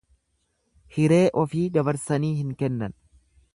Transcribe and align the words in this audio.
Hiree 0.95 1.27
ofii 1.43 1.67
dabarsanii 1.77 2.35
hin 2.41 2.57
kennan. 2.65 2.99